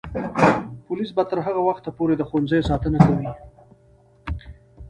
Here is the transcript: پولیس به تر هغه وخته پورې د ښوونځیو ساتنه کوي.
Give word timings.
پولیس 0.87 1.09
به 1.15 1.23
تر 1.29 1.39
هغه 1.47 1.61
وخته 1.69 1.89
پورې 1.97 2.13
د 2.17 2.21
ښوونځیو 2.29 2.67
ساتنه 2.69 2.97
کوي. 3.05 3.29